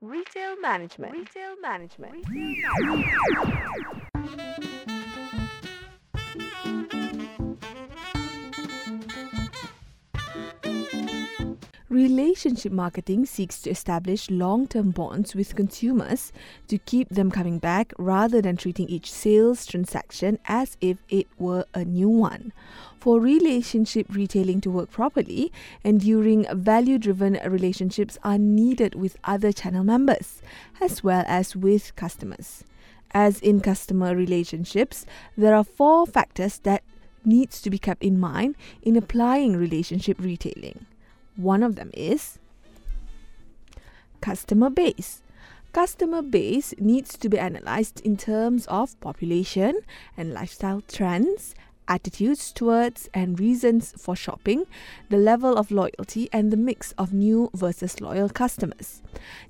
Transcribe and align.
Retail 0.00 0.60
management. 0.60 1.12
Retail 1.12 1.56
management. 1.60 2.24
Relationship 11.98 12.70
marketing 12.70 13.26
seeks 13.26 13.60
to 13.60 13.70
establish 13.70 14.30
long 14.30 14.68
term 14.68 14.92
bonds 14.92 15.34
with 15.34 15.56
consumers 15.56 16.32
to 16.68 16.78
keep 16.78 17.08
them 17.08 17.28
coming 17.28 17.58
back 17.58 17.92
rather 17.98 18.40
than 18.40 18.56
treating 18.56 18.88
each 18.88 19.10
sales 19.10 19.66
transaction 19.66 20.38
as 20.44 20.76
if 20.80 20.98
it 21.08 21.26
were 21.40 21.64
a 21.74 21.84
new 21.84 22.08
one. 22.08 22.52
For 23.00 23.18
relationship 23.18 24.06
retailing 24.10 24.60
to 24.60 24.70
work 24.70 24.92
properly, 24.92 25.50
enduring 25.82 26.46
value 26.52 26.98
driven 26.98 27.36
relationships 27.44 28.16
are 28.22 28.38
needed 28.38 28.94
with 28.94 29.18
other 29.24 29.50
channel 29.50 29.82
members 29.82 30.40
as 30.80 31.02
well 31.02 31.24
as 31.26 31.56
with 31.56 31.96
customers. 31.96 32.62
As 33.10 33.40
in 33.40 33.60
customer 33.60 34.14
relationships, 34.14 35.04
there 35.36 35.56
are 35.56 35.64
four 35.64 36.06
factors 36.06 36.60
that 36.60 36.84
needs 37.24 37.60
to 37.60 37.70
be 37.70 37.78
kept 37.78 38.04
in 38.04 38.20
mind 38.20 38.54
in 38.82 38.94
applying 38.94 39.56
relationship 39.56 40.20
retailing. 40.20 40.86
One 41.38 41.62
of 41.62 41.76
them 41.76 41.92
is 41.94 42.40
customer 44.20 44.70
base. 44.70 45.22
Customer 45.72 46.20
base 46.20 46.74
needs 46.80 47.16
to 47.16 47.28
be 47.28 47.38
analyzed 47.38 48.00
in 48.00 48.16
terms 48.16 48.66
of 48.66 48.98
population 49.00 49.78
and 50.16 50.34
lifestyle 50.34 50.82
trends, 50.88 51.54
attitudes 51.86 52.50
towards 52.50 53.08
and 53.14 53.38
reasons 53.38 53.94
for 53.96 54.16
shopping, 54.16 54.64
the 55.10 55.16
level 55.16 55.56
of 55.56 55.70
loyalty, 55.70 56.28
and 56.32 56.50
the 56.50 56.56
mix 56.56 56.90
of 56.98 57.12
new 57.12 57.50
versus 57.54 58.00
loyal 58.00 58.28
customers. 58.28 59.00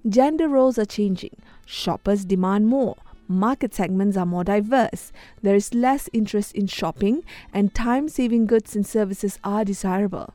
Gender 0.07 0.47
roles 0.47 0.79
are 0.79 0.85
changing. 0.85 1.37
Shoppers 1.65 2.27
demand 2.27 2.67
more. 2.67 2.97
Market 3.29 3.75
segments 3.75 4.19
are 4.19 4.27
more 4.27 4.45
diverse. 4.45 5.11
There 5.41 5.57
is 5.57 5.73
less 5.73 6.11
interest 6.13 6.55
in 6.55 6.67
shopping, 6.67 7.23
and 7.55 7.75
time 7.75 8.11
saving 8.11 8.45
goods 8.45 8.77
and 8.77 8.87
services 8.87 9.39
are 9.43 9.65
desirable 9.65 10.35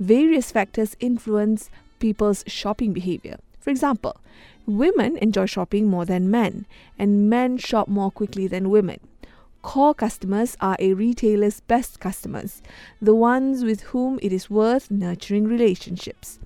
various 0.00 0.50
factors 0.50 0.96
influence 0.98 1.70
people's 1.98 2.42
shopping 2.46 2.92
behavior. 2.92 3.38
For 3.60 3.70
example, 3.70 4.16
women 4.66 5.18
enjoy 5.18 5.46
shopping 5.46 5.86
more 5.86 6.06
than 6.06 6.30
men, 6.30 6.66
and 6.98 7.28
men 7.28 7.58
shop 7.58 7.86
more 7.86 8.10
quickly 8.10 8.46
than 8.46 8.70
women. 8.70 8.98
Core 9.62 9.94
customers 9.94 10.56
are 10.58 10.76
a 10.78 10.94
retailer's 10.94 11.60
best 11.60 12.00
customers, 12.00 12.62
the 13.00 13.14
ones 13.14 13.62
with 13.62 13.82
whom 13.92 14.18
it 14.22 14.32
is 14.32 14.48
worth 14.48 14.90
nurturing 14.90 15.46
relationships. 15.46 16.38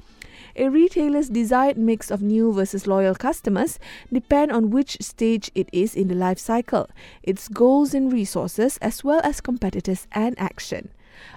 A 0.57 0.69
retailer's 0.69 1.29
desired 1.29 1.77
mix 1.77 2.11
of 2.11 2.23
new 2.23 2.53
versus 2.53 2.89
loyal 2.89 3.15
customers 3.15 3.79
depend 4.13 4.51
on 4.51 4.71
which 4.71 4.97
stage 5.01 5.51
it 5.55 5.69
is 5.73 5.95
in 5.95 6.09
the 6.09 6.15
life 6.15 6.39
cycle, 6.39 6.89
its 7.23 7.49
goals 7.49 7.95
and 7.95 8.13
resources, 8.13 8.79
as 8.79 9.05
well 9.05 9.21
as 9.23 9.41
competitors 9.41 10.09
and 10.13 10.39
action. 10.39 10.91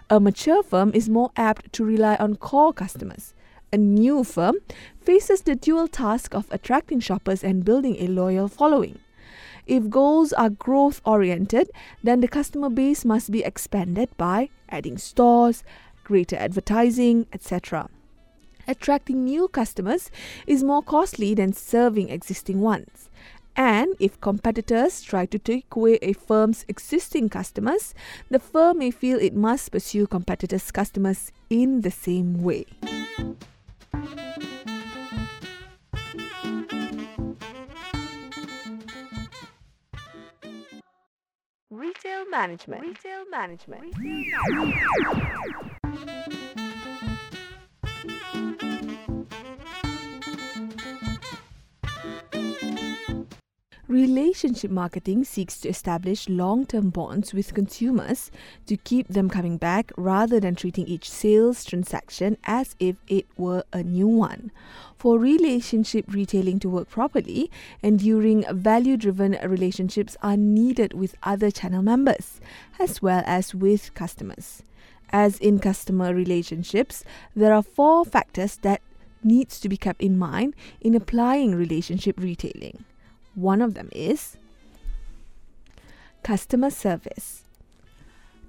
A 0.10 0.20
mature 0.20 0.64
firm 0.64 0.92
is 0.94 1.10
more 1.10 1.32
apt 1.36 1.74
to 1.74 1.86
rely 1.86 2.16
on 2.16 2.36
core 2.36 2.74
customers. 2.74 3.34
A 3.74 3.78
new 3.78 4.24
firm 4.24 4.56
faces 5.02 5.42
the 5.42 5.56
dual 5.56 5.88
task 5.88 6.34
of 6.34 6.48
attracting 6.52 7.00
shoppers 7.02 7.44
and 7.44 7.66
building 7.66 7.98
a 8.00 8.08
loyal 8.08 8.48
following. 8.48 9.00
If 9.66 9.90
goals 9.90 10.32
are 10.32 10.50
growth 10.50 11.02
oriented, 11.04 11.70
then 12.02 12.22
the 12.22 12.30
customer 12.30 12.70
base 12.70 13.04
must 13.04 13.32
be 13.32 13.44
expanded 13.44 14.10
by 14.16 14.50
adding 14.70 14.98
stores, 14.98 15.64
greater 16.06 16.38
advertising, 16.38 17.28
etc. 17.34 17.90
Attracting 18.66 19.26
new 19.26 19.50
customers 19.50 20.10
is 20.46 20.64
more 20.64 20.82
costly 20.82 21.34
than 21.34 21.52
serving 21.52 22.10
existing 22.10 22.62
ones. 22.62 23.10
And 23.58 23.96
if 24.00 24.22
competitors 24.22 25.02
try 25.02 25.26
to 25.26 25.40
take 25.40 25.76
away 25.76 25.98
a 26.04 26.14
firm's 26.14 26.64
existing 26.68 27.30
customers, 27.30 27.96
the 28.30 28.38
firm 28.38 28.78
may 28.78 28.92
feel 28.92 29.18
it 29.18 29.34
must 29.34 29.72
pursue 29.72 30.06
competitors' 30.06 30.70
customers 30.70 31.32
in 31.50 31.82
the 31.82 31.90
same 31.90 32.44
way. 32.44 32.66
Retail 41.72 42.30
management. 42.30 42.82
Retail 42.84 43.26
management. 43.32 43.94
Relationship 53.98 54.70
marketing 54.70 55.24
seeks 55.24 55.60
to 55.60 55.70
establish 55.70 56.30
long 56.30 56.68
term 56.68 56.92
bonds 56.92 57.34
with 57.34 57.56
consumers 57.56 58.30
to 58.68 58.78
keep 58.78 59.08
them 59.08 59.28
coming 59.28 59.58
back 59.58 59.92
rather 59.98 60.40
than 60.40 60.54
treating 60.54 60.86
each 60.86 61.10
sales 61.10 61.66
transaction 61.66 62.38
as 62.44 62.76
if 62.80 62.98
it 63.08 63.26
were 63.38 63.64
a 63.74 63.82
new 63.82 64.08
one. 64.08 64.52
For 65.00 65.18
relationship 65.18 66.06
retailing 66.14 66.60
to 66.60 66.70
work 66.70 66.92
properly, 66.92 67.50
enduring 67.82 68.46
value 68.52 68.98
driven 68.98 69.36
relationships 69.44 70.16
are 70.22 70.38
needed 70.38 70.94
with 70.94 71.16
other 71.24 71.50
channel 71.50 71.82
members 71.82 72.40
as 72.78 73.02
well 73.02 73.24
as 73.26 73.56
with 73.56 73.96
customers. 73.96 74.62
As 75.10 75.40
in 75.40 75.58
customer 75.58 76.14
relationships, 76.14 77.04
there 77.36 77.52
are 77.52 77.64
four 77.64 78.06
factors 78.06 78.58
that 78.58 78.84
needs 79.24 79.60
to 79.60 79.68
be 79.68 79.76
kept 79.76 80.04
in 80.04 80.20
mind 80.20 80.54
in 80.82 80.94
applying 80.94 81.56
relationship 81.56 82.20
retailing. 82.20 82.86
One 83.38 83.62
of 83.62 83.76
them 83.76 83.90
is 83.92 84.36
customer 86.24 86.72
service. 86.72 87.44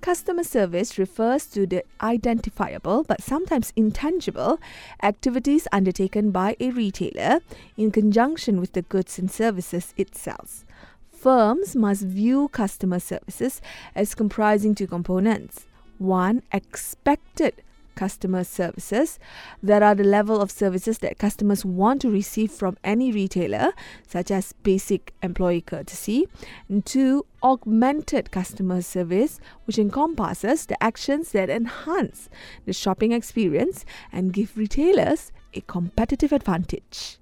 Customer 0.00 0.43
service 0.43 0.97
refers 0.97 1.44
to 1.49 1.66
the 1.66 1.84
identifiable 2.00 3.04
but 3.04 3.21
sometimes 3.21 3.75
intangible 3.76 4.59
activities 5.03 5.69
undertaken 5.72 6.31
by 6.31 6.56
a 6.59 6.71
retailer 6.71 7.41
in 7.76 7.91
conjunction 7.91 8.60
with 8.60 8.72
the 8.72 8.81
goods 8.81 9.19
and 9.19 9.31
services 9.31 9.93
it 9.99 10.16
sells. 10.16 10.65
Firms 11.12 11.76
must 11.76 12.05
view 12.05 12.49
customer 12.49 12.99
services 12.99 13.60
as 13.94 14.15
comprising 14.15 14.75
two 14.75 14.87
components. 14.87 15.66
One, 15.99 16.43
expected 16.50 17.62
customer 17.98 18.44
services 18.44 19.19
that 19.60 19.82
are 19.82 19.97
the 19.97 20.04
level 20.04 20.41
of 20.41 20.53
services 20.53 20.98
that 20.98 21.19
customers 21.19 21.64
want 21.64 22.00
to 22.00 22.09
receive 22.09 22.53
from 22.53 22.76
any 22.84 23.10
retailer, 23.10 23.72
such 24.06 24.31
as 24.31 24.53
basic 24.62 25.12
employee 25.20 25.60
courtesy. 25.60 26.28
And 26.69 26.87
two, 26.87 27.26
augmented 27.42 28.31
customer 28.31 28.82
service, 28.82 29.41
which 29.64 29.78
encompasses 29.78 30.66
the 30.66 30.81
actions 30.81 31.32
that 31.32 31.50
enhance 31.50 32.28
the 32.66 32.72
shopping 32.72 33.10
experience 33.10 33.84
and 34.12 34.32
give 34.32 34.56
retailers 34.56 35.32
a 35.53 35.60
competitive 35.62 36.32
advantage. 36.32 37.19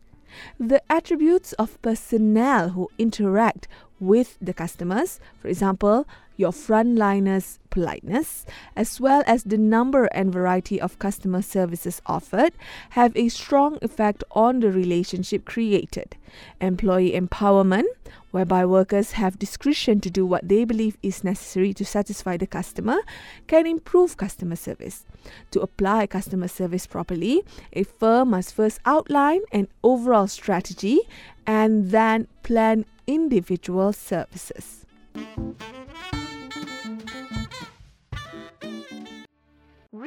The 0.60 0.82
attributes 0.92 1.54
of 1.54 1.81
personnel 1.81 2.69
who 2.70 2.91
interact 2.98 3.66
with 3.98 4.36
the 4.42 4.53
customers, 4.53 5.20
for 5.41 5.48
example, 5.48 6.06
your 6.36 6.52
frontliners' 6.52 7.58
politeness, 7.70 8.44
as 8.74 9.00
well 9.00 9.22
as 9.26 9.44
the 9.44 9.58
number 9.58 10.04
and 10.06 10.32
variety 10.32 10.80
of 10.80 10.98
customer 10.98 11.42
services 11.42 12.00
offered, 12.06 12.52
have 12.91 13.16
a 13.16 13.28
strong 13.28 13.78
effect 13.82 14.24
on 14.32 14.60
the 14.60 14.70
relationship 14.70 15.44
created. 15.44 16.16
Employee 16.60 17.12
empowerment, 17.12 17.84
whereby 18.30 18.64
workers 18.64 19.12
have 19.12 19.38
discretion 19.38 20.00
to 20.00 20.10
do 20.10 20.26
what 20.26 20.48
they 20.48 20.64
believe 20.64 20.98
is 21.02 21.24
necessary 21.24 21.72
to 21.72 21.84
satisfy 21.84 22.36
the 22.36 22.47
customer, 22.47 22.98
can 23.47 23.66
improve 23.66 24.16
customer 24.16 24.56
service. 24.56 25.04
To 25.53 25.60
apply 25.60 26.06
customer 26.06 26.48
service 26.48 26.86
properly, 26.86 27.42
a 27.72 27.84
firm 27.84 28.30
must 28.30 28.54
first 28.54 28.80
outline 28.84 29.41
an 29.53 29.68
overall 29.82 30.26
strategy 30.26 31.00
and 31.47 31.91
then 31.91 32.27
plan 32.42 32.84
individual 33.06 33.92
services. 33.92 34.84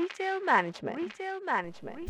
Retail 0.10 0.44
management. 0.44 0.98
Retail 0.98 1.40
management. 1.46 2.10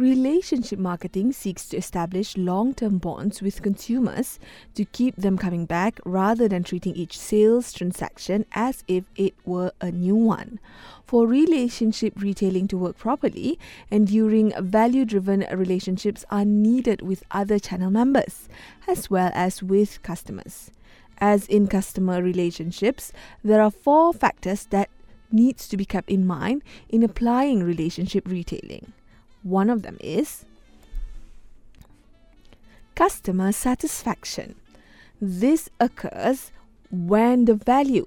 Relationship 0.00 0.78
marketing 0.78 1.30
seeks 1.30 1.68
to 1.68 1.76
establish 1.76 2.34
long 2.34 2.72
term 2.72 2.96
bonds 2.96 3.42
with 3.42 3.60
consumers 3.60 4.38
to 4.74 4.86
keep 4.86 5.14
them 5.16 5.36
coming 5.36 5.66
back 5.66 6.00
rather 6.06 6.48
than 6.48 6.64
treating 6.64 6.94
each 6.96 7.18
sales 7.18 7.70
transaction 7.70 8.46
as 8.52 8.82
if 8.88 9.04
it 9.14 9.34
were 9.44 9.72
a 9.78 9.90
new 9.90 10.14
one. 10.14 10.58
For 11.04 11.26
relationship 11.26 12.14
retailing 12.16 12.66
to 12.68 12.78
work 12.78 12.96
properly, 12.96 13.58
enduring 13.90 14.54
value 14.56 15.04
driven 15.04 15.44
relationships 15.52 16.24
are 16.30 16.46
needed 16.46 17.02
with 17.02 17.22
other 17.30 17.58
channel 17.58 17.90
members 17.90 18.48
as 18.88 19.10
well 19.10 19.30
as 19.34 19.62
with 19.62 20.02
customers. 20.02 20.70
As 21.18 21.46
in 21.46 21.66
customer 21.66 22.22
relationships, 22.22 23.12
there 23.44 23.60
are 23.60 23.70
four 23.70 24.14
factors 24.14 24.64
that 24.70 24.88
needs 25.30 25.68
to 25.68 25.76
be 25.76 25.84
kept 25.84 26.08
in 26.08 26.26
mind 26.26 26.62
in 26.88 27.02
applying 27.02 27.62
relationship 27.62 28.26
retailing. 28.26 28.94
One 29.42 29.70
of 29.70 29.82
them 29.82 29.96
is 30.00 30.44
customer 32.94 33.52
satisfaction. 33.52 34.54
This 35.20 35.70
occurs 35.78 36.52
when 36.90 37.46
the 37.46 37.54
value 37.54 38.06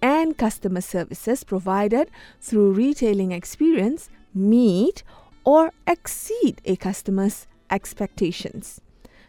and 0.00 0.36
customer 0.36 0.80
services 0.80 1.44
provided 1.44 2.10
through 2.40 2.72
retailing 2.72 3.30
experience 3.30 4.08
meet 4.34 5.04
or 5.44 5.72
exceed 5.86 6.60
a 6.64 6.76
customer's 6.76 7.46
expectations. 7.70 8.80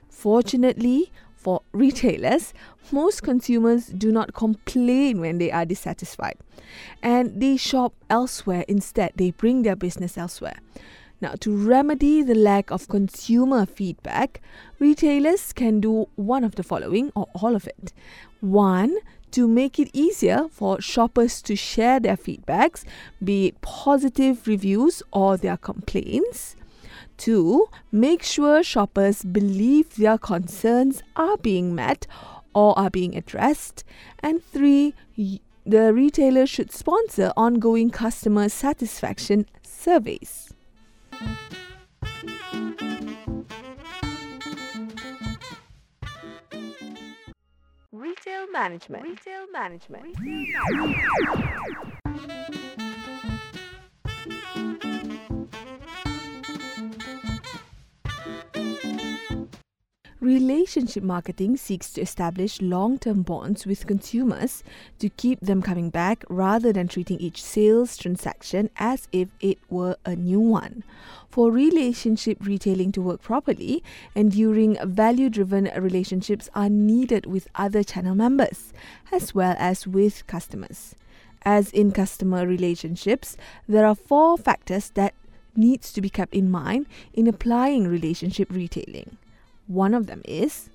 Fortunately, 0.09 1.11
for 1.35 1.61
retailers, 1.73 2.53
most 2.91 3.21
consumers 3.21 3.87
do 3.87 4.11
not 4.11 4.33
complain 4.33 5.19
when 5.19 5.37
they 5.37 5.51
are 5.51 5.65
dissatisfied 5.65 6.37
and 7.01 7.41
they 7.41 7.57
shop 7.57 7.93
elsewhere 8.09 8.63
instead. 8.67 9.11
They 9.15 9.31
bring 9.31 9.63
their 9.63 9.75
business 9.75 10.17
elsewhere. 10.17 10.57
Now, 11.23 11.35
to 11.39 11.55
remedy 11.55 12.21
the 12.21 12.35
lack 12.35 12.69
of 12.69 12.89
consumer 12.89 13.65
feedback, 13.65 14.41
retailers 14.77 15.53
can 15.53 15.79
do 15.79 16.09
one 16.15 16.43
of 16.43 16.55
the 16.55 16.63
following 16.63 17.13
or 17.15 17.27
all 17.33 17.55
of 17.55 17.65
it. 17.65 17.93
One, 18.41 18.97
to 19.31 19.47
make 19.47 19.79
it 19.79 19.89
easier 19.93 20.49
for 20.51 20.81
shoppers 20.81 21.41
to 21.43 21.55
share 21.55 22.01
their 22.01 22.17
feedbacks, 22.17 22.83
be 23.23 23.47
it 23.47 23.61
positive 23.61 24.45
reviews 24.45 25.01
or 25.13 25.37
their 25.37 25.55
complaints. 25.55 26.57
Two, 27.15 27.69
make 27.89 28.21
sure 28.21 28.61
shoppers 28.61 29.23
believe 29.23 29.95
their 29.95 30.17
concerns 30.17 31.03
are 31.15 31.37
being 31.37 31.73
met 31.73 32.05
or 32.53 32.77
are 32.77 32.89
being 32.89 33.15
addressed. 33.15 33.85
And 34.19 34.43
three, 34.43 34.93
the 35.15 35.93
retailer 35.93 36.45
should 36.45 36.73
sponsor 36.73 37.31
ongoing 37.37 37.91
customer 37.91 38.49
satisfaction 38.49 39.45
surveys. 39.63 40.42
Retail 47.91 48.51
management. 48.51 49.03
Retail 49.03 49.47
management. 49.51 50.15
Relationship 60.23 61.03
marketing 61.03 61.57
seeks 61.57 61.91
to 61.91 61.99
establish 61.99 62.61
long 62.61 62.97
term 62.97 63.23
bonds 63.23 63.65
with 63.65 63.85
consumers 63.85 64.63
to 64.97 65.09
keep 65.09 65.37
them 65.41 65.61
coming 65.61 65.89
back 65.89 66.23
rather 66.29 66.71
than 66.71 66.87
treating 66.87 67.19
each 67.19 67.43
sales 67.43 67.97
transaction 67.97 68.69
as 68.77 69.09
if 69.11 69.27
it 69.41 69.57
were 69.69 69.97
a 70.05 70.15
new 70.15 70.39
one. 70.39 70.85
For 71.27 71.51
relationship 71.51 72.37
retailing 72.39 72.93
to 72.93 73.01
work 73.01 73.21
properly, 73.21 73.83
enduring 74.15 74.77
value 74.85 75.29
driven 75.29 75.69
relationships 75.75 76.49
are 76.55 76.69
needed 76.69 77.25
with 77.25 77.49
other 77.55 77.83
channel 77.83 78.15
members 78.15 78.71
as 79.11 79.35
well 79.35 79.57
as 79.59 79.85
with 79.85 80.25
customers. 80.25 80.95
As 81.41 81.69
in 81.71 81.91
customer 81.91 82.47
relationships, 82.47 83.35
there 83.67 83.85
are 83.85 83.93
four 83.93 84.37
factors 84.37 84.89
that 84.91 85.15
needs 85.53 85.91
to 85.91 85.99
be 85.99 86.09
kept 86.09 86.33
in 86.33 86.49
mind 86.49 86.85
in 87.13 87.27
applying 87.27 87.89
relationship 87.89 88.49
retailing. 88.49 89.17
One 89.67 89.93
of 89.93 90.07
them 90.07 90.21
is 90.25 90.69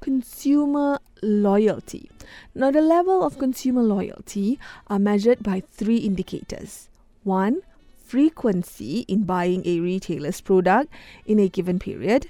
consumer 0.00 0.98
loyalty. 1.22 2.10
Now, 2.54 2.70
the 2.70 2.80
level 2.80 3.22
of 3.22 3.38
consumer 3.38 3.82
loyalty 3.82 4.58
are 4.88 4.98
measured 4.98 5.42
by 5.42 5.60
three 5.60 5.98
indicators. 5.98 6.88
One, 7.22 7.60
frequency 8.04 9.00
in 9.08 9.24
buying 9.24 9.62
a 9.66 9.80
retailer's 9.80 10.40
product 10.40 10.92
in 11.26 11.38
a 11.38 11.48
given 11.48 11.78
period. 11.78 12.28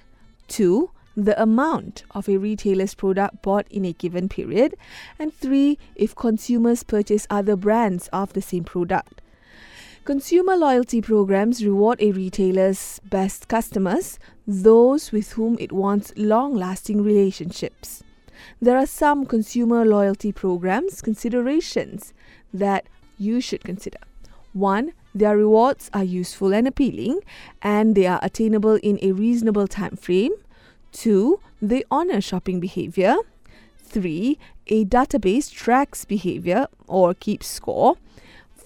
Two, 0.48 0.90
the 1.16 1.40
amount 1.40 2.04
of 2.10 2.28
a 2.28 2.36
retailer's 2.36 2.94
product 2.94 3.42
bought 3.42 3.66
in 3.70 3.84
a 3.84 3.92
given 3.92 4.28
period. 4.28 4.74
And 5.18 5.32
three, 5.32 5.78
if 5.94 6.14
consumers 6.14 6.82
purchase 6.82 7.26
other 7.30 7.56
brands 7.56 8.08
of 8.12 8.32
the 8.32 8.42
same 8.42 8.64
product. 8.64 9.22
Consumer 10.04 10.56
loyalty 10.56 11.02
programs 11.02 11.62
reward 11.62 12.00
a 12.00 12.10
retailer's 12.10 13.00
best 13.04 13.48
customers, 13.48 14.18
those 14.46 15.12
with 15.12 15.32
whom 15.32 15.58
it 15.60 15.72
wants 15.72 16.10
long 16.16 16.54
lasting 16.54 17.02
relationships. 17.02 18.02
There 18.62 18.78
are 18.78 18.86
some 18.86 19.26
consumer 19.26 19.84
loyalty 19.84 20.32
programs 20.32 21.02
considerations 21.02 22.14
that 22.52 22.86
you 23.18 23.42
should 23.42 23.62
consider. 23.62 23.98
One, 24.54 24.94
their 25.14 25.36
rewards 25.36 25.90
are 25.92 26.02
useful 26.02 26.54
and 26.54 26.66
appealing 26.66 27.20
and 27.60 27.94
they 27.94 28.06
are 28.06 28.20
attainable 28.22 28.76
in 28.76 28.98
a 29.02 29.12
reasonable 29.12 29.68
time 29.68 29.96
frame. 29.96 30.32
Two, 30.92 31.40
they 31.60 31.84
honor 31.90 32.22
shopping 32.22 32.58
behavior. 32.58 33.16
Three, 33.78 34.38
a 34.66 34.86
database 34.86 35.52
tracks 35.52 36.06
behavior 36.06 36.68
or 36.88 37.12
keeps 37.12 37.48
score. 37.48 37.96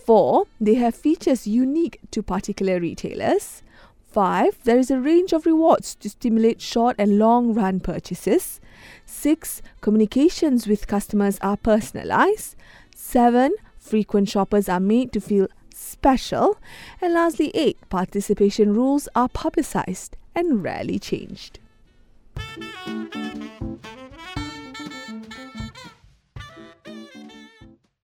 Four, 0.05 0.47
they 0.61 0.75
have 0.75 0.95
features 0.95 1.47
unique 1.47 1.99
to 2.11 2.23
particular 2.23 2.79
retailers. 2.79 3.63
Five, 4.07 4.63
there 4.65 4.79
is 4.79 4.91
a 4.91 5.01
range 5.01 5.33
of 5.33 5.47
rewards 5.47 5.95
to 5.97 6.11
stimulate 6.11 6.61
short 6.61 6.95
and 6.99 7.19
long 7.19 7.55
run 7.55 7.81
purchases. 7.81 8.61
Six, 9.07 9.63
communications 9.81 10.67
with 10.67 10.87
customers 10.87 11.39
are 11.41 11.57
personalized. 11.57 12.55
Seven, 12.95 13.55
frequent 13.79 14.29
shoppers 14.29 14.69
are 14.69 14.79
made 14.79 15.11
to 15.15 15.21
feel 15.21 15.49
special. 15.75 16.59
And 17.01 17.15
lastly, 17.15 17.51
eight, 17.55 17.79
participation 17.89 18.75
rules 18.75 19.09
are 19.17 19.31
publicized 19.31 20.19
and 20.35 20.63
rarely 20.63 20.99
changed. 20.99 21.61